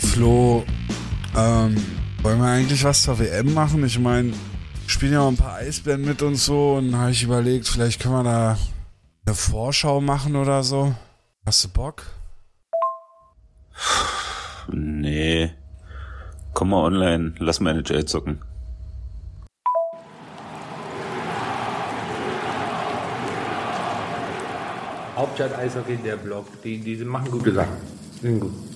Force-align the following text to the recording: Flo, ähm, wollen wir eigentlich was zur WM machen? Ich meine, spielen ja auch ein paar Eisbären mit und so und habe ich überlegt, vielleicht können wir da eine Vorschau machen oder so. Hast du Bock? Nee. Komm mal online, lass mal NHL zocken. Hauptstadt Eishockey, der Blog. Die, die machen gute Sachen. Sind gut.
Flo, 0.00 0.64
ähm, 1.36 1.76
wollen 2.22 2.38
wir 2.38 2.46
eigentlich 2.46 2.84
was 2.84 3.02
zur 3.02 3.18
WM 3.18 3.52
machen? 3.54 3.84
Ich 3.84 3.98
meine, 3.98 4.32
spielen 4.86 5.12
ja 5.12 5.20
auch 5.20 5.28
ein 5.28 5.36
paar 5.36 5.56
Eisbären 5.56 6.02
mit 6.02 6.22
und 6.22 6.36
so 6.36 6.74
und 6.74 6.96
habe 6.96 7.10
ich 7.10 7.22
überlegt, 7.22 7.68
vielleicht 7.68 8.00
können 8.00 8.14
wir 8.14 8.24
da 8.24 8.58
eine 9.26 9.34
Vorschau 9.34 10.00
machen 10.00 10.36
oder 10.36 10.62
so. 10.62 10.94
Hast 11.46 11.64
du 11.64 11.68
Bock? 11.68 12.04
Nee. 14.70 15.52
Komm 16.54 16.70
mal 16.70 16.84
online, 16.84 17.34
lass 17.38 17.60
mal 17.60 17.76
NHL 17.76 18.04
zocken. 18.04 18.40
Hauptstadt 25.16 25.54
Eishockey, 25.56 25.96
der 25.96 26.16
Blog. 26.16 26.46
Die, 26.62 26.78
die 26.78 26.96
machen 27.04 27.30
gute 27.30 27.52
Sachen. 27.52 27.76
Sind 28.20 28.40
gut. 28.40 28.71